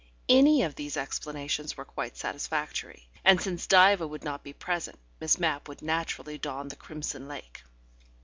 [0.29, 5.37] Any of these explanations were quite satisfactory, and since Diva would not be present, Miss
[5.39, 7.61] Mapp would naturally don the crimson lake.